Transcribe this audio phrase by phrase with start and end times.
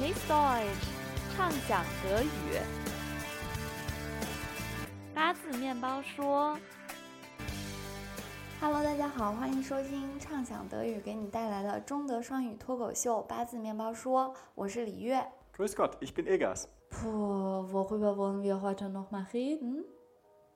[0.00, 0.88] Miss Deutsch，
[1.36, 2.58] 畅想德语。
[5.14, 6.58] 八字面包说
[8.62, 15.22] ：“Hello，大家好，欢迎收听畅想德语给你带来的中德双语脱口秀八字面包说，我是李月。
[15.54, 16.64] Grüß Gott，ich bin Egas。
[16.90, 19.84] Puh，worüber wollen wir heute noch mal reden？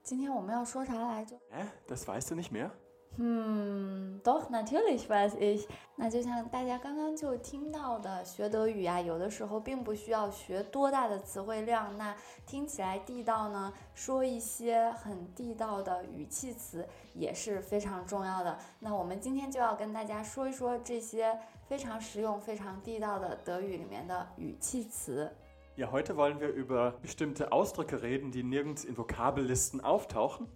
[0.02, 2.70] 今天我们要说啥来着？Hä，das weißt du nicht mehr？
[3.16, 5.66] 嗯，doch natürlich weiß ich。
[5.96, 18.58] 那就像大家刚刚就听到的，学德语啊，有的时候并不需要学多大的词汇量，那听起来地道呢，说一些很地道的语气词也是非常重要的。
[18.80, 25.30] 那我们今天就要跟大家说一说这些非常实用、非常地道的德语里面的语气词。
[25.76, 30.46] Ja, heute wollen wir über bestimmte Ausdrücke reden, die nirgends in Vokabellisten auftauchen.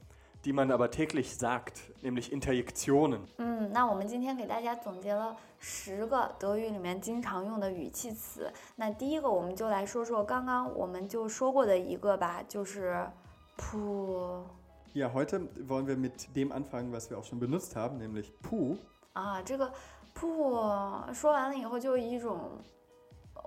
[0.45, 3.27] Die man aber täglich sagt, nämlich Interjektionen.
[3.38, 8.51] 嗯，那我们今天给大家总结了十个德语里面经常用的语气词。
[8.77, 13.05] 那第一个，我们就来说说刚刚我们就说过的一个吧，就是
[13.59, 14.42] pu。
[14.94, 18.78] Ja, heute wollen wir mit dem anfangen, was wir auch schon benutzt haben, nämlich pu.
[19.12, 19.70] 啊，这个
[20.14, 22.39] pu 说完了以后，就一种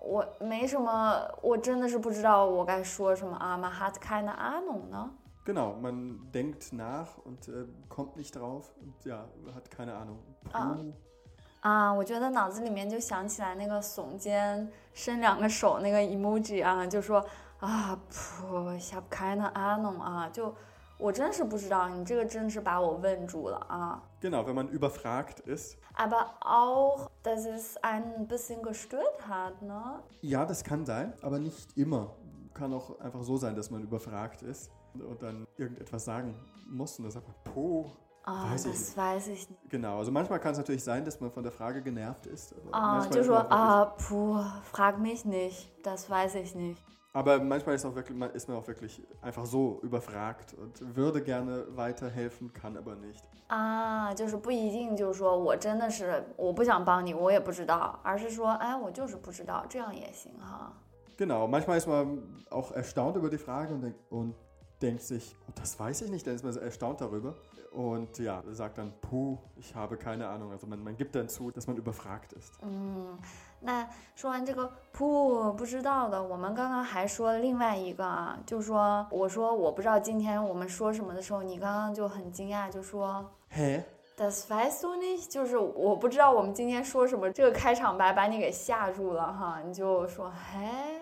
[0.02, 5.10] 我没什么，我真的是不知道我该说什么啊，man hat keine Ahnung 呢。
[5.45, 10.19] Genau, man denkt nach und äh, kommt nicht drauf und ja, hat keine Ahnung.
[10.51, 10.59] Puh.
[10.59, 10.77] 啊
[11.63, 17.25] 啊，我觉得脑子里面就想起来那个耸肩伸两个手那个 emoji 啊，就说
[17.59, 20.55] 啊噗，ich habe keine Ahnung 啊，就
[20.99, 24.03] 我真是不知道，你这个真是把我问住了啊。
[24.21, 25.77] Genau, wenn man überfragt ist.
[25.95, 30.01] Aber auch, dass es ein bisschen gestört hat, ne?
[30.23, 32.11] Ja, das kann sein, aber nicht immer.
[32.55, 36.35] Kann auch einfach so sein, dass man überfragt ist und dann irgendetwas sagen
[36.69, 37.91] muss und dann sagt man, po.
[38.29, 39.71] Ah, weiß das ich weiß ich nicht.
[39.71, 42.55] Genau, also manchmal kann es natürlich sein, dass man von der Frage genervt ist.
[42.73, 46.83] Ah,就说啊，puh, frag mich nicht, das weiß ich nicht.
[47.13, 51.65] Aber manchmal ist, auch wirklich, ist man auch wirklich einfach so überfragt und würde gerne
[51.77, 53.23] weiterhelfen, kann aber nicht.
[53.49, 60.73] 啊，就是不一定就是说我真的是我不想帮你，我也不知道，而是说哎，我就是不知道，这样也行哈。
[61.17, 64.35] Genau, manchmal ist man auch erstaunt über die Frage und, und
[64.81, 67.35] denkt sich, oh, das weiß ich nicht, dann ist man so erstaunt darüber
[67.73, 70.51] und ja, sagt dann, puh, ich habe keine Ahnung.
[70.51, 72.53] Also man, man gibt dann zu, dass man überfragt ist.
[72.63, 73.19] 嗯，
[73.61, 83.83] 那说完这个puh 不知道的，我们刚刚还说了另外一个啊，就说我说我不知道今天我们说什么的时候，你刚刚就很惊讶，就说，Hä?
[84.17, 85.29] Das weißt du nicht？
[85.29, 91.00] 就是我不知道我们今天说什么，这个开场白把你给吓住了哈，你就说，嘿。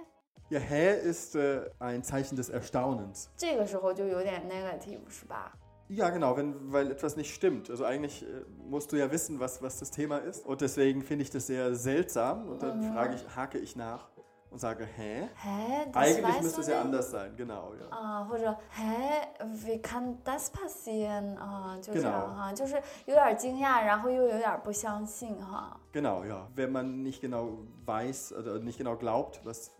[0.50, 3.30] Ja, hä ist äh, ein Zeichen des Erstaunens.
[3.36, 5.52] 这个时候就有点 negative，是吧？
[5.88, 7.70] Ja, genau, wenn, weil etwas nicht stimmt.
[7.70, 10.44] Also eigentlich äh, musst du ja wissen, was, was das Thema ist.
[10.47, 12.48] Und deswegen finde ich das sehr seltsam.
[12.48, 12.92] Und dann mhm.
[12.92, 14.08] frage ich, hake ich nach
[14.50, 15.28] und sage, hä?
[15.34, 15.86] Hä?
[15.92, 17.72] Das Eigentlich müsste es ja anders sein, genau.
[17.75, 17.91] Ja.
[17.91, 19.26] 啊，或者 hä?
[19.66, 21.36] Wie kann das passieren?
[21.38, 22.10] 啊，就这 Genau.
[22.10, 22.76] 样哈，就是
[23.06, 25.78] 有点惊讶，然后又有点不相信哈。
[25.92, 26.47] Genau, ja.
[26.54, 29.70] Wenn man nicht genau weiß oder nicht genau glaubt, was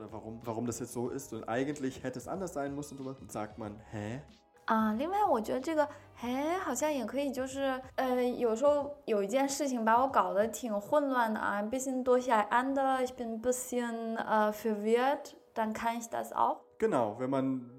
[0.00, 3.04] oder warum, warum das jetzt so ist und eigentlich hätte es anders sein müssen und
[3.04, 4.20] sowas, dann sagt man, hä?
[4.66, 5.88] 啊，另外我觉得这个，
[6.20, 16.62] 哎，好像也可以，就是，呃，有时候有一件事情把我搞得挺混乱的啊，ein bisschen durcheinander, ich bin ein bisschen äh, verwirrt, dann kann ich das auch.
[16.78, 17.70] Genau, wenn man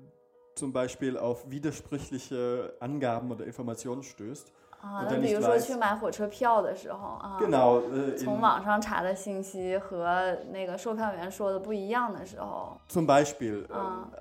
[0.56, 4.54] zum Beispiel auf widersprüchliche Angaben oder Informationen stößt.
[4.82, 7.40] 啊，那比如说去买火车票的时候啊，
[8.18, 12.80] 从网上查的信息和那个售票员说的不一样的时候。
[12.88, 13.68] Zum Beispiel,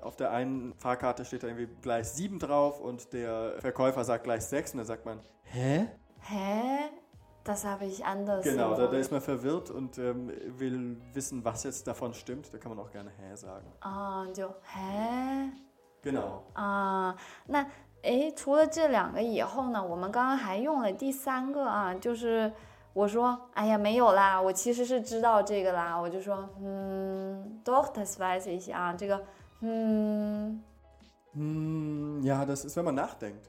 [0.01, 4.49] auf der einen Fahrkarte steht da irgendwie Gleis 7 drauf und der Verkäufer sagt Gleis
[4.49, 5.87] 6 und dann sagt man, hä?
[6.21, 6.89] Hä?
[7.43, 8.43] Das habe ich anders.
[8.43, 12.53] Genau, da, da, ist man verwirrt und ähm, will wissen, was jetzt davon stimmt.
[12.53, 13.71] Da kann man auch gerne hä sagen.
[13.79, 15.51] Ah, und so, hä?
[16.01, 16.43] Genau.
[16.55, 17.13] Ah,
[17.47, 17.65] na
[18.02, 22.52] 诶，除了这两个以后呢，我们刚刚还用了第三个啊，就是
[22.92, 29.22] 我说，哎呀，没有啦，我其实是知道这个啦，我就说，嗯，doch das weiß ich 啊，这个，
[29.60, 30.60] 嗯，
[31.34, 33.48] 嗯，ja, das ist, wenn man nachdenkt.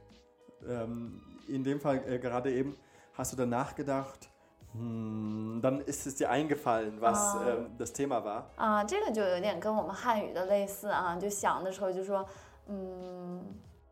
[0.68, 2.78] Ähm, in dem Fall äh, gerade eben
[3.18, 4.30] hast du dann nachgedacht.
[4.74, 7.42] Hm, dann ist es dir eingefallen, was ah.
[7.48, 8.44] ähm, das Thema war.
[8.56, 12.24] 啊，这个就有点跟我们汉语的类似啊，就想的时候就说，
[12.68, 13.42] 嗯。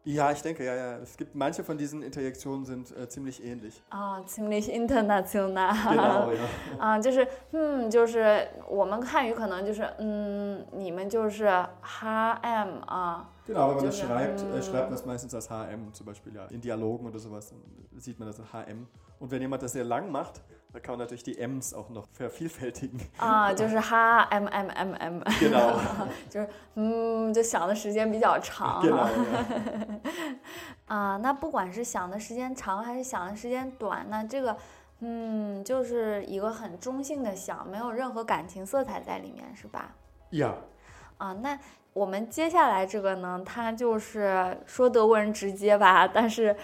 [0.09, 0.99] Ja, ich denke, ja, ja.
[0.99, 3.83] Es gibt manche von diesen Interjektionen sind äh, ziemlich ähnlich.
[3.91, 5.75] Ah, ziemlich international.
[5.91, 6.79] Genau, ja.
[6.79, 13.29] 啊，就是嗯，就是我们汉语可能就是嗯，你们就是 HM 啊。
[13.49, 16.61] Genau, wenn man das schreibt, äh, schreibt man es meistens als HM, zum Beispiel ja in
[16.61, 17.61] Dialogen oder sowas, dann
[17.99, 18.87] sieht man das als HM.
[19.19, 20.41] Und wenn jemand das sehr lang macht,
[20.74, 22.98] Da kann man natürlich die M's auch noch vervielfältigen.
[23.18, 25.74] 啊，就是哈 m m m m，Genau.
[26.30, 28.82] 就是嗯，就想的时间比较长。
[28.82, 29.06] genau.
[29.06, 30.00] Ja.
[30.88, 34.56] 啊，那不管是想的时间长还是想的时间短，那这个，
[35.02, 39.94] 嗯，就是一个很中性的想，没有任何感情色彩在里面，是吧
[40.32, 40.54] ？Ja.
[41.18, 41.60] 啊，那
[41.92, 46.56] 我们接下来这个呢，它就是说德国人直接吧，但是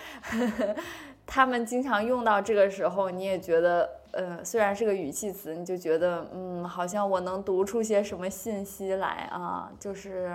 [1.28, 10.32] 他们经常用到这个时候，你也觉得，呃，虽然是个语气词，你就觉得，嗯，好像我能读出些什么信息来啊，就是。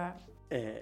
[0.50, 0.74] Äh,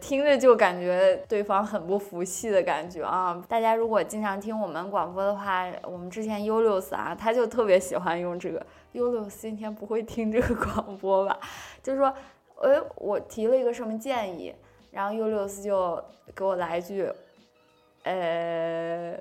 [0.00, 3.44] 听着就感觉对方很不服气的感觉啊！
[3.48, 11.36] 大家如果经常听我们广播的话，我们之前 U 六四啊，他就特别喜欢用这个 U 六四，今天不会听这个广播吧？
[11.82, 12.14] 就是说，
[12.62, 14.54] 哎，我提了一个什么建议，
[14.92, 16.00] 然后 U 六四就
[16.32, 17.10] 给我来一句，
[18.04, 19.18] 呃，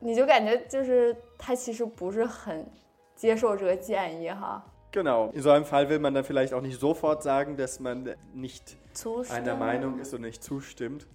[0.00, 2.66] 你就感觉就是他其实不是很
[3.14, 4.64] 接受这个建议哈。
[4.92, 5.30] Genau.
[5.32, 8.76] In so einem Fall will man dann vielleicht auch nicht sofort sagen, dass man nicht
[8.92, 11.06] 粗 einer Meinung ist und nicht zustimmt.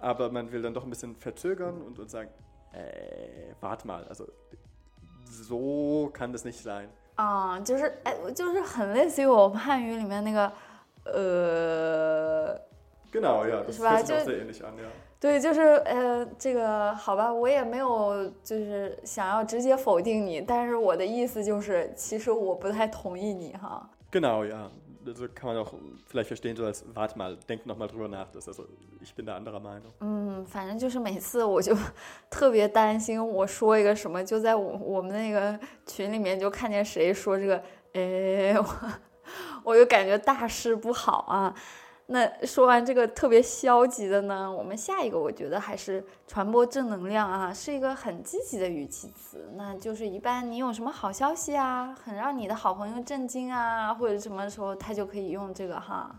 [0.00, 2.30] Aber man will dann doch ein bisschen verzögern und, und sagen,
[2.72, 4.26] äh, warte mal, also
[5.26, 6.88] so kann das nicht sein.
[7.16, 10.50] 啊、就是哎，就是很类似于我们汉语里面那个，
[11.04, 12.58] 呃，
[13.12, 14.84] Genau, ja, das Ich war hört sich auch halt- sehr ähnlich an, ja.
[15.25, 23.89] 对，就是呃，这个好吧，我也没有就是想要直接否定你，但是我的意思就是，其实我不太同意你哈。
[24.11, 24.69] Genau, ja.
[25.03, 25.73] Also kann man auch
[26.07, 28.27] vielleicht verstehen, so als, warte mal, denk nochmal drüber nach.
[28.31, 28.65] Das, also,
[29.01, 29.91] ich bin da anderer Meinung.
[29.99, 31.75] 嗯，反正就是每次我就
[32.29, 37.63] 特别担心，我说一个什么，就在我我们那个群里面就看见谁说这个，
[37.93, 38.65] 哎，我
[39.63, 41.55] 我就感觉大事不好啊。
[42.07, 49.49] 那说完这个特别消极的呢，我们下一个我觉得还是传播正能量啊，是一个很积极的语气词。
[49.55, 56.15] 那就是一般你有什么好消息啊，很让你的好朋友震惊啊，或者什么时候他就可以用这个哈。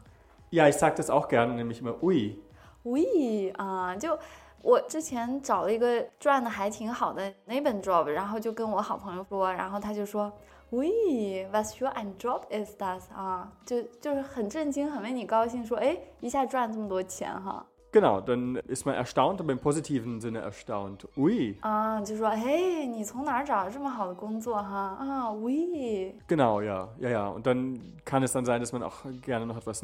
[0.51, 2.37] Ja, ich sage das auch gerne, nämlich immer ui.
[2.83, 4.19] 喂啊，就
[4.63, 10.33] 我之前找了一个赚的还挺好的那本 job，然后就跟我好朋友说，然后他就说，
[10.72, 13.52] 喂，was für ein Job ist das 啊？
[13.66, 17.66] 就就是很震惊，很为你高兴，说，哎，一下赚这么多钱哈。
[17.92, 21.06] Genau, dann ist man erstaunt, aber im positiven Sinne erstaunt.
[21.18, 21.58] Ui.
[21.60, 24.96] 啊，就说，嘿，你从哪儿找到这么好的工作哈？
[24.98, 27.28] 啊，喂， Genau, ja, ja, ja.
[27.28, 29.84] Und dann kann es dann sein, dass man auch gerne noch etwas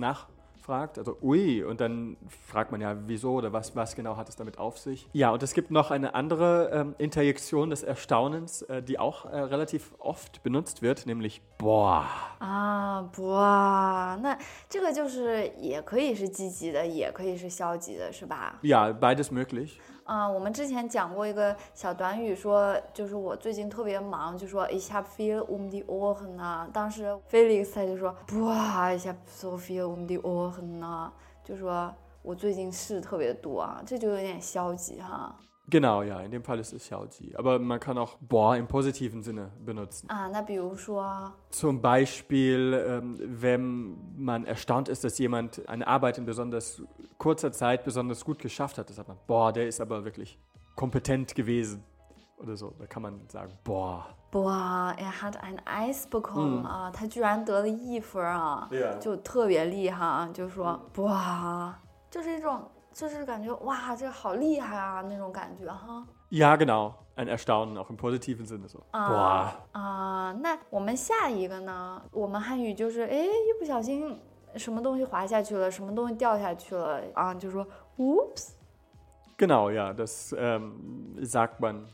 [0.62, 0.98] nachfragt.
[0.98, 2.16] Also, ui, und dann
[2.46, 5.08] fragt man ja, wieso oder was, was genau hat es damit auf sich.
[5.12, 9.38] Ja, und es gibt noch eine andere ähm, Interjektion des Erstaunens, äh, die auch äh,
[9.38, 12.02] relativ oft benutzt wird, nämlich boah.
[12.38, 14.36] 啊，哇，那
[14.68, 19.74] 这个就是也可以是积极的，也可以是消极的，是吧？Ja, beides möglich.
[20.04, 26.68] 啊、我们之前讲过一个小短语说，就是我最近特别忙，就说 ich habe viel um die Ohren 啊。
[26.72, 31.12] 当时 Felix 他就说，哇，ich habe so viel um die Ohren 呢，
[31.44, 35.36] 就说我最近事特别多啊，这就有点消极哈。
[35.71, 37.35] Genau, ja, in dem Fall ist es Xiaoji.
[37.35, 40.07] Aber man kann auch boah im positiven Sinne benutzen.
[40.09, 46.81] 啊，那比如说， Zum Beispiel, ähm, wenn man erstaunt ist, dass jemand eine Arbeit in besonders
[47.17, 50.39] kurzer Zeit besonders gut geschafft hat, dann sagt man, boah, der ist aber wirklich
[50.77, 51.83] kompetent gewesen
[52.37, 52.73] oder so.
[52.79, 54.05] Da kann man sagen, boah.
[54.31, 58.97] 哇，er hat ein Eis bekommen、啊，他居然得了一分啊， Ja.
[58.99, 61.77] 就特别厉害啊，就说哇，
[62.09, 62.61] 就是一种，
[62.92, 66.06] 就是感觉哇，这个好厉害啊那种感觉哈。
[66.30, 66.94] Ja, genau.
[67.14, 68.80] Ein Erstaunen, auch im positiven Sinne so.
[68.90, 69.50] Boah.
[69.72, 72.02] 啊、那我们下一个呢？
[72.10, 74.18] 我们汉语就是，哎，一不小心
[74.56, 77.66] 什么东西滑下去了，什么东西掉下去了啊，就说
[77.98, 78.52] “oops”。
[79.36, 81.86] Genau, ja, das ähm, sagt man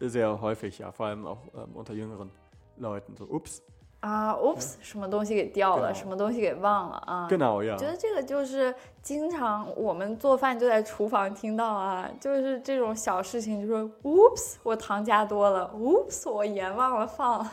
[0.00, 2.30] sehr häufig, ja, vor allem auch ähm, unter jüngeren
[2.78, 3.14] Leuten.
[3.16, 3.62] So, ups.
[4.00, 7.26] 啊，oops，什么东西给掉了，什么东西给忘了啊？
[7.28, 17.50] 更熬夜觉得这个就是经常我们做饭就在厨房听到啊，就是这种小事情，就说 “oops”，我糖加多了，“oops”，我盐忘了放，然后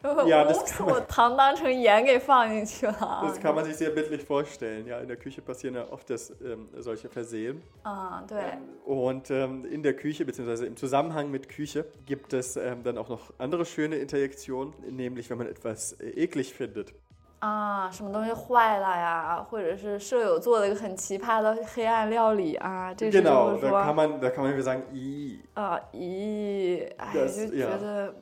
[0.25, 4.85] Ja, das “oops”， kann man- 我糖当成盐给放进去了啊 Das kann man sich sehr bildlich vorstellen.
[4.85, 7.61] Ja, in der Küche passieren ja oft das, ähm, solche Versehen.
[7.83, 8.57] 啊，对。
[8.85, 13.07] Und ähm, in der Küche, beziehungsweise im Zusammenhang mit Küche, gibt es ähm, dann auch
[13.07, 16.93] noch andere schöne Interjektionen, nämlich wenn man etwas äh, eklig findet.
[17.39, 25.39] 啊，什么东西坏了呀，或者是舍友做了一个很奇葩的黑暗料理啊，这时就 Genau, 会 da 说 kann man, da kann man sagen, i.
[25.53, 28.13] 啊，咦，哎， Das- 就 ja 觉得，嗯，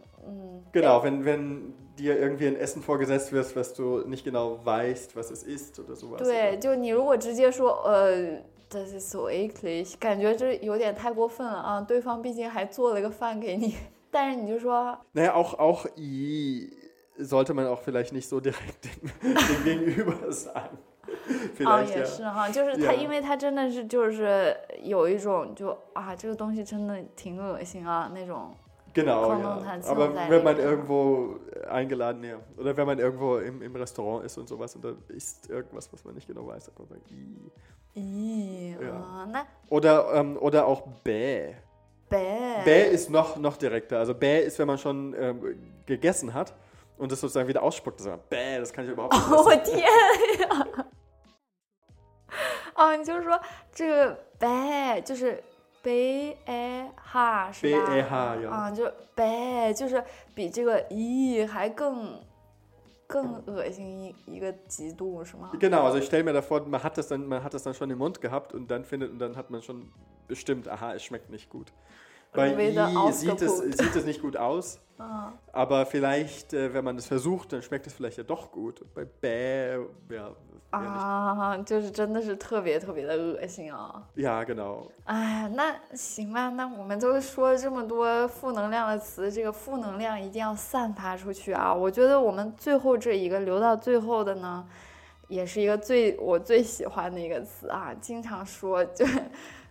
[0.72, 5.32] Genau, wenn, wenn dir irgendwie ein Essen vorgesetzt wird, was du nicht genau weißt, was
[5.32, 6.22] es ist oder sowas.
[6.22, 8.40] 对，就你如果直接说，呃，
[8.70, 13.76] das ist so eklig，感觉这有点太过分了啊，对方毕竟还做了个饭给你，
[14.10, 16.70] 但是你就说 Naja, auch, auch I
[17.20, 20.78] sollte man auch vielleicht nicht so direkt dem, dem Gegenüber sagen.
[21.66, 22.06] 啊， Vielleicht 也 ja.
[22.06, 22.98] 是哈，就是它， Yeah.
[22.98, 28.52] 因为它真的是就是有一种就啊，这个东西真的挺恶心啊那种。
[28.96, 29.36] Genau, ja.
[29.38, 30.70] Konnotation Aber sein wenn man Leben.
[30.70, 31.36] irgendwo
[31.70, 32.38] eingeladen, ja.
[32.58, 36.04] Oder wenn man irgendwo im, im Restaurant ist und sowas und da isst irgendwas, was
[36.04, 37.52] man nicht genau weiß, dann kann man sagen, I.
[37.96, 38.94] 咦 Ja.
[38.94, 41.56] 啊，那 Oder, ähm, oder auch bäh.
[42.10, 44.00] 呗 Bäh ist noch, noch direkter.
[44.00, 46.54] Also bäh ist, wenn man schon ähm, gegessen hat
[46.98, 48.00] und das sozusagen wieder ausspuckt.
[48.02, 49.64] Das, ist bäh, das kann ich überhaupt nicht 我 essen.
[49.64, 49.80] 天
[50.42, 50.86] 呀！
[52.74, 53.40] 啊，你就是说
[53.72, 55.42] 这个呗，就是
[55.86, 57.86] 贝哎哈是吧？
[57.88, 60.04] Be- eh, ha，ja 啊，就呗，就是
[60.36, 62.20] 比这个咦还更
[63.08, 65.52] 更恶心一一个极度是吗？
[65.60, 67.90] Genau, also ich stelle mir davor, man hat, das dann, man hat das dann schon
[67.90, 69.92] im Mund gehabt und dann findet und dann hat man schon
[70.28, 71.74] bestimmt, aha, es schmeckt nicht gut.
[72.36, 73.78] Bei Wieder I sieht es, ausgepuckt.
[73.78, 77.88] sieht es nicht gut aus, 啊 aber vielleicht, äh, wenn man es versucht, dann schmeckt
[77.88, 78.82] es vielleicht ja doch gut.
[78.82, 79.78] Und bei Bäh,
[80.10, 80.62] ja, eher nicht.
[80.72, 84.02] 啊，就是真的是特别特别的恶心啊！
[84.16, 84.88] ja, genau.
[85.04, 91.74] 哎，那行吧，那我们都说了这么多负能量的词，这个负能量一定要散发出去啊！
[91.74, 94.66] 我觉得我们最后这一个留到最后的呢，
[95.28, 99.06] 也是一个最我最喜欢的一个词啊，经常说就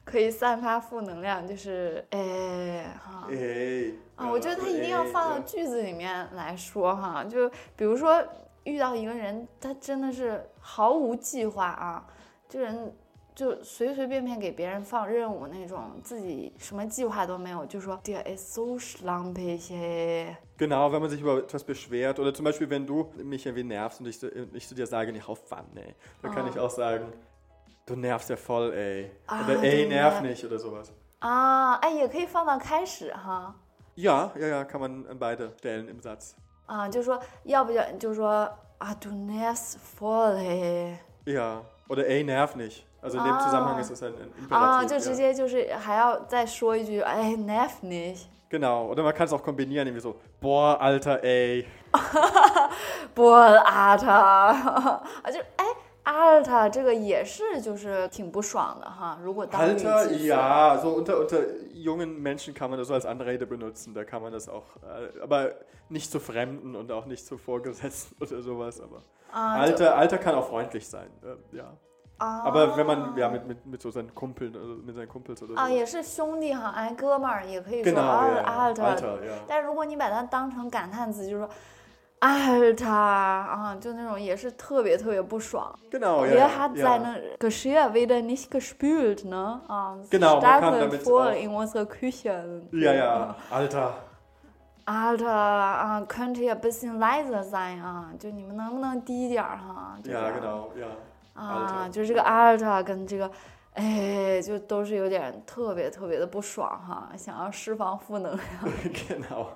[0.06, 3.28] 可以散发负能量，就是哎哈。
[3.30, 8.24] Ey, 啊，我觉得它一定要放到句子里面来说哈，就比如说
[8.64, 12.08] 遇到一个人，他真的是毫无计划啊，
[12.48, 12.94] 这人
[13.34, 23.12] 就随随便便给别人放任务那种，自己什么计划都没有，就说 der ist so schlampig，Genau, wenn man sich über etwas beschwert oder zum Beispiel, wenn du
[23.18, 26.50] mich irgendwie nervst und ich, zu dir sage, nicht auf wann, ey, dann kann Ah.
[26.50, 27.12] ich auch sagen,
[27.87, 29.11] du nervst ja voll, ey.
[29.27, 30.89] Ah, oder ey, du nerv nerv- nicht oder sowas.
[31.21, 33.55] 啊，哎，也可以放到开始哈，
[33.97, 36.33] Ja, ja, ja, kann man an beide Stellen im Satz.
[36.67, 38.29] 啊，就说要不就就说
[38.79, 42.85] 啊，du nervst voll，嘿 Ja, oder ey, nerv nicht.
[43.03, 43.39] Also in dem Ah.
[43.41, 44.53] Zusammenhang ist es ein, ein Imperativ.
[44.53, 45.01] 啊，就 ja.
[45.01, 48.27] 直接就是还要再说一句，哎，nerv nicht。
[48.51, 51.67] Genau, oder man kann es auch kombinieren, irgendwie so, boah, Alter, ey.
[53.15, 55.54] Boah, Alter，啊， 就哎
[56.16, 59.20] ，Alter，这个也是就是挺不爽的哈。
[59.22, 61.40] 如果当语 Alter, 气 ja, so unter, unter
[61.74, 65.22] jungen Menschen kann man das so als Anrede benutzen, da kann man das auch, äh,
[65.22, 65.52] aber
[65.90, 70.36] nicht zu Fremden und auch nicht zu Vorgesetzten oder sowas, aber 啊，就 Alter, Alter kann
[70.36, 71.74] auch freundlich sein, äh, ja.
[72.18, 74.54] 啊，Aber wenn man, ja, mit, mit, mit so seinen Kumpeln,
[74.86, 77.92] mit seinen Kumpels oder 啊.也是兄弟哈，哎，哥们儿也可以说.
[77.92, 79.20] Alter，Alter.
[79.46, 81.50] 但是如果你把它当成感叹词，就说
[82.26, 85.74] Alter 啊，就那种也是特别特别不爽。
[85.92, 86.34] Genau, ja.
[86.34, 86.84] Wer hat ja.
[86.84, 89.62] seine Geschirr wieder nicht gespült, ne?
[89.68, 92.64] Ah, es Genau, man kann stapelt damit voll auch- in unserer Küche.
[92.72, 93.94] Ja, ja, Alter.
[94.86, 98.10] Alter 啊，könnt ihr ein bisschen leiser sein 啊？
[98.20, 99.98] 就你们能不能低一点儿哈？
[100.04, 100.88] 就这 Ja, 样 genau, ja.
[101.40, 103.30] 啊，Alter 就是这个 Alter 跟这个，
[103.74, 108.46] 哎，就都是有点特别特别的不爽哈，想要释放负能量。
[109.10, 109.48] genau.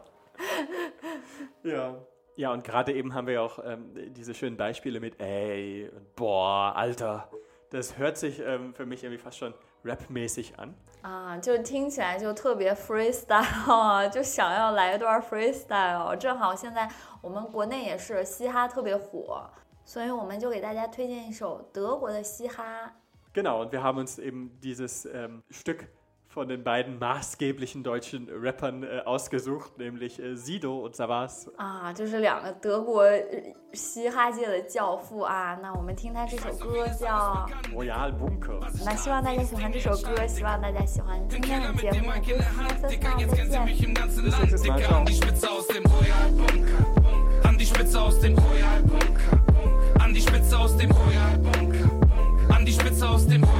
[1.64, 1.94] ja.
[2.38, 6.17] Ja, und gerade eben haben wir ja auch ähm, diese schönen Beispiele mit ey und
[6.17, 7.29] boah, Alter.
[7.71, 10.75] Das hört sich ähm, für mich irgendwie fast schon rapmäßig an.
[11.03, 16.17] 啊，就听起来就特别 freestyle 啊，就想要来一段 freestyle。
[16.17, 16.88] 正好现在
[17.21, 19.49] 我们国内也是嘻哈特别火，
[19.85, 22.93] 所以我们就给大家推荐一首德国的嘻哈。
[23.35, 25.88] Genau, und wir haben uns eben dieses ähm, Stück
[26.38, 31.49] von den beiden maßgeblichen deutschen Rappern äh, ausgesucht, nämlich äh, Sido und Savas.
[31.59, 33.23] 啊，这是两个德国呃
[33.73, 35.57] 嘻哈界的教父啊。
[35.62, 38.59] 那我们听他这首歌叫， Royal Bunker.
[38.85, 42.11] 那希望大家喜欢这首歌，希望大家喜欢今天的节目。
[42.11, 43.64] Bis nächstes Mal，再见。
[44.09, 44.81] Bis nächstes Mal.
[44.81, 44.99] Ciao.
[44.99, 46.83] An die Spitze aus dem Royal Bunker.
[47.45, 49.38] An die Spitze aus dem Royal Bunker.
[50.00, 51.88] An die Spitze aus dem Royal Bunker.
[52.53, 53.58] An die Spitze aus dem Royal Bunker.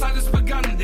[0.00, 0.75] has just begun.